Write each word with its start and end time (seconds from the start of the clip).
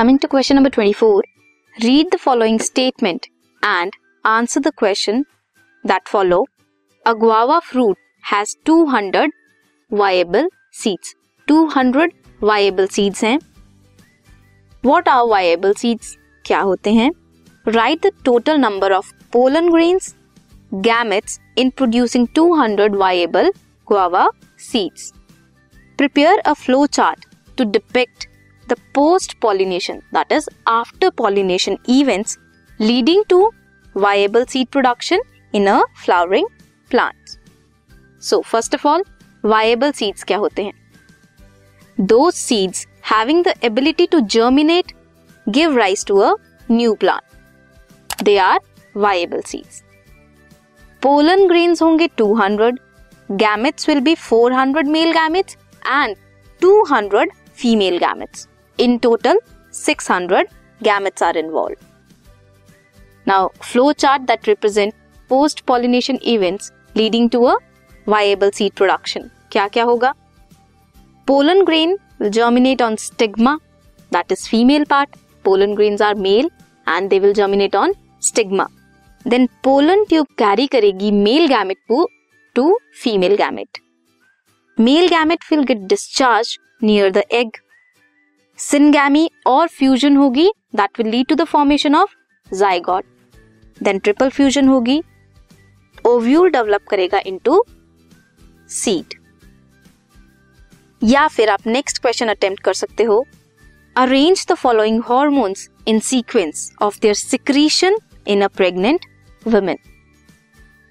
Coming 0.00 0.18
to 0.18 0.28
question 0.28 0.56
number 0.56 0.68
24, 0.68 1.22
read 1.82 2.10
the 2.10 2.18
following 2.18 2.58
statement 2.58 3.28
and 3.62 3.92
answer 4.24 4.60
the 4.60 4.72
question 4.72 5.24
that 5.84 6.06
follow. 6.06 6.44
A 7.06 7.14
guava 7.14 7.60
fruit 7.62 7.96
has 8.22 8.56
200 8.64 9.30
viable 9.90 10.48
seeds. 10.70 11.14
200 11.46 12.12
viable 12.42 12.88
seeds 12.88 13.20
हैं. 13.20 13.38
What 14.82 15.08
are 15.08 15.26
viable 15.28 15.74
seeds? 15.74 16.16
क्या 16.46 16.60
होते 16.60 16.92
हैं? 16.94 17.10
Write 17.64 18.02
the 18.02 18.12
total 18.24 18.58
number 18.58 18.92
of 18.92 19.12
pollen 19.30 19.70
grains, 19.70 20.14
gametes 20.72 21.38
in 21.56 21.70
producing 21.70 22.26
200 22.38 22.94
viable 22.96 23.50
guava 23.86 24.28
seeds. 24.56 25.12
Prepare 25.96 26.38
a 26.44 26.54
flow 26.54 26.86
chart 26.86 27.18
to 27.56 27.64
depict 27.64 28.28
the 28.70 28.76
post 28.92 29.40
pollination, 29.40 30.02
that 30.12 30.32
is, 30.32 30.48
after 30.66 31.10
pollination 31.10 31.78
events 31.88 32.38
leading 32.78 33.22
to 33.28 33.50
viable 33.94 34.46
seed 34.46 34.70
production 34.70 35.20
in 35.52 35.68
a 35.68 35.82
flowering 35.94 36.46
plant. 36.90 37.38
So, 38.18 38.42
first 38.42 38.74
of 38.74 38.84
all, 38.84 39.02
viable 39.44 39.92
seeds 39.92 40.24
क्या 40.24 40.38
होते 40.38 40.64
हैं? 40.64 40.72
Those 42.12 42.34
seeds 42.34 42.86
having 43.00 43.42
the 43.44 43.54
ability 43.70 44.06
to 44.06 44.20
germinate 44.36 44.92
give 45.50 45.74
rise 45.76 46.04
to 46.04 46.20
a 46.22 46.34
new 46.70 46.96
plant. 46.96 47.24
They 48.24 48.38
are 48.38 48.58
viable 48.94 49.42
seeds. 49.42 49.82
Pollen 51.02 51.46
grains 51.48 51.82
होंगे 51.82 52.08
200, 52.20 52.78
gametes 53.30 53.86
will 53.88 54.00
be 54.00 54.14
400 54.14 54.86
male 54.86 55.12
gametes 55.12 55.56
and 55.86 56.16
200 56.60 57.28
female 57.54 57.98
gametes. 57.98 58.48
In 58.78 59.00
total, 59.00 59.36
600 59.70 60.48
gametes 60.82 61.22
are 61.22 61.36
involved. 61.36 61.76
Now, 63.26 63.50
flow 63.60 63.92
chart 63.92 64.26
that 64.26 64.46
represent 64.46 64.94
post 65.28 65.66
pollination 65.66 66.18
events 66.22 66.72
leading 66.94 67.28
to 67.30 67.46
a 67.46 67.58
viable 68.06 68.52
seed 68.52 68.74
production. 68.74 69.30
क्या 69.52 69.68
क्या 69.68 69.84
होगा? 69.84 70.12
Pollen 71.26 71.64
grain 71.64 71.96
will 72.20 72.30
germinate 72.30 72.80
on 72.80 72.96
stigma, 72.96 73.58
that 74.10 74.30
is 74.30 74.46
female 74.46 74.84
part. 74.84 75.08
Pollen 75.42 75.74
grains 75.74 76.00
are 76.00 76.14
male 76.14 76.48
and 76.86 77.10
they 77.10 77.18
will 77.18 77.32
germinate 77.32 77.74
on 77.74 77.92
stigma. 78.20 78.68
Then 79.24 79.48
pollen 79.62 80.04
tube 80.06 80.28
carry 80.38 80.68
करेगी 80.68 81.12
male 81.12 81.48
gamete 81.48 82.06
to 82.54 82.78
female 82.92 83.36
gamete. 83.36 83.80
Male 84.78 85.08
gamete 85.08 85.50
will 85.50 85.64
get 85.64 85.88
discharged 85.88 86.58
near 86.80 87.10
the 87.10 87.24
egg. 87.34 87.48
Syngamy 88.61 89.27
और 89.47 89.67
fusion 89.67 90.17
होगी 90.17 90.51
that 90.75 90.97
will 90.97 91.11
lead 91.13 91.27
to 91.29 91.35
the 91.35 91.45
formation 91.45 91.95
of 91.95 92.11
zygote. 92.51 93.07
Then 93.81 93.99
triple 93.99 94.31
fusion 94.31 94.67
होगी. 94.67 95.01
Ovule 96.05 96.51
develop 96.51 96.87
करेगा 96.89 97.21
into 97.23 97.57
seed. 98.69 99.15
या 101.01 101.27
फिर 101.27 101.49
आप 101.49 101.67
next 101.67 102.01
question 102.01 102.27
attempt 102.27 102.63
कर 102.63 102.73
सकते 102.73 103.03
हो 103.03 103.25
arrange 103.95 104.45
the 104.49 104.53
following 104.53 105.01
hormones 105.03 105.69
in 105.87 105.99
sequence 105.99 106.71
of 106.81 106.99
their 107.01 107.13
secretion 107.13 107.95
in 108.27 108.41
a 108.41 108.47
pregnant 108.57 109.05
women 109.45 109.77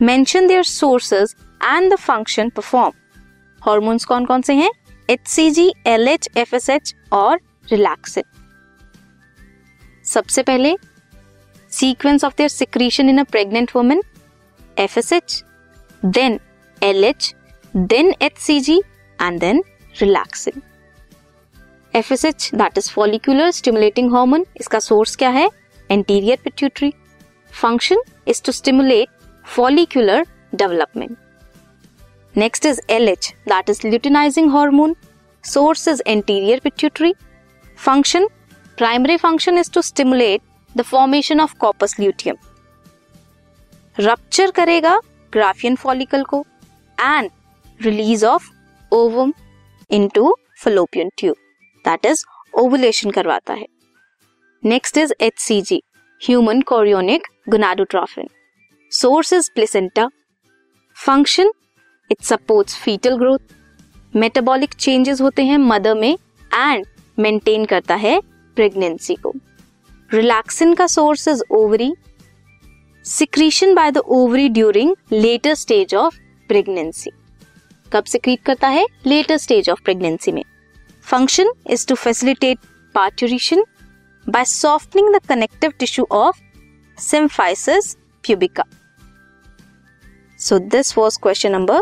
mention 0.01 0.47
their 0.47 0.63
sources 0.63 1.35
and 1.63 1.93
the 1.93 1.97
function 1.99 2.49
perform 2.57 2.93
hormones 3.61 4.05
कौन 4.05 4.27
कौन 4.27 4.43
से 4.43 4.55
हैं 4.55 4.71
H 5.09 5.27
C 5.29 5.51
G 5.51 5.73
L 5.87 6.09
H 6.09 6.29
F 6.37 6.57
S 6.57 6.69
H 6.71 6.95
और 7.13 7.39
relaxin 7.73 8.25
सबसे 10.05 10.43
पहले 10.43 10.75
sequence 11.73 12.25
of 12.25 12.35
their 12.39 12.49
secretion 12.51 13.09
in 13.09 13.19
a 13.19 13.25
pregnant 13.31 13.71
women 13.77 14.03
F 14.77 14.99
S 14.99 15.13
H 15.13 15.43
then 16.03 16.39
L 16.83 17.05
H 17.05 17.35
then 17.75 18.15
H 18.23 18.39
C 18.39 18.59
G 18.61 18.81
and 19.19 19.41
then 19.41 19.63
relaxin 19.95 20.63
F 21.95 22.13
S 22.13 22.25
H 22.25 22.51
that 22.55 22.79
is 22.79 22.91
follicular 22.91 23.51
stimulating 23.53 24.13
hormone 24.15 24.47
इसका 24.61 24.79
source 24.81 25.17
क्या 25.17 25.31
है 25.31 25.49
anterior 25.91 26.39
pituitary 26.45 26.93
function 27.51 28.03
is 28.29 28.43
to 28.45 28.53
stimulate 28.53 29.09
follicular 29.45 30.27
development 30.55 31.17
next 32.35 32.67
is 32.67 32.81
L 32.91 33.09
H 33.09 33.33
that 33.49 33.71
is 33.71 33.87
luteinizing 33.87 34.53
hormone 34.53 34.95
source 35.45 35.89
is 35.89 36.03
anterior 36.07 36.61
pituitary 36.65 37.13
function 37.81 38.27
primary 38.79 39.17
function 39.17 39.59
is 39.59 39.71
to 39.73 39.83
stimulate 39.83 40.41
the 40.75 40.83
formation 40.85 41.41
of 41.41 41.55
corpus 41.61 41.95
luteum 42.01 42.37
rupture 43.97 44.51
करेगा 44.51 44.99
Graafian 45.33 45.77
follicle 45.77 46.23
को 46.25 46.45
and 46.99 47.31
release 47.81 48.25
of 48.27 48.51
ovum 48.93 49.33
into 49.91 50.35
fallopian 50.63 51.11
tube 51.19 51.37
that 51.85 52.07
is 52.07 52.25
ovulation 52.55 53.11
करवाता 53.11 53.55
है. 53.55 53.67
Next 54.63 54.99
is 54.99 55.13
H 55.21 55.39
C 55.39 55.61
G 55.63 55.83
human 56.21 56.61
chorionic 56.63 57.27
gonadotrophin 57.49 58.29
source 58.93 59.33
is 59.33 59.51
placenta 59.55 60.09
function 60.97 61.51
it 62.11 62.23
supports 62.25 62.77
foetal 62.79 63.17
growth 63.19 64.17
metabolic 64.17 64.75
changes 64.75 65.21
होते 65.21 65.45
हैं 65.45 65.59
mother 65.59 65.95
में 65.95 66.13
and 66.51 66.87
maintain 67.21 67.65
करता 67.65 67.95
है 67.97 68.21
pregnancy 68.57 69.15
को। 69.15 69.33
Relaxin 70.11 70.75
का 70.75 70.87
source 70.87 71.29
is 71.29 71.43
ovary 71.51 71.93
secretion 73.05 73.75
by 73.75 73.91
the 73.91 73.99
ovary 73.99 74.49
during 74.49 74.95
later 75.13 75.55
stage 75.55 75.95
of 75.95 76.17
pregnancy 76.49 77.11
कब 77.93 78.05
secrete 78.05 78.43
करता 78.47 78.69
है? 78.69 78.85
लेटर 79.07 79.37
स्टेज 79.37 79.71
ऑफ़ 79.71 79.83
प्रेगनेंसी 79.85 80.33
में। 80.33 80.43
Function 81.05 81.53
is 81.71 81.87
to 81.89 81.95
facilitate 81.95 82.59
parturition 82.95 83.65
by 84.27 84.45
softening 84.45 85.15
the 85.15 85.21
connective 85.29 85.73
tissue 85.79 86.07
of 86.13 86.41
symphysis 86.99 87.95
pubica 88.25 88.65
so 90.39 90.59
this 90.69 90.97
was 90.99 91.17
question 91.23 91.53
number 91.53 91.81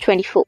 24 0.00 0.47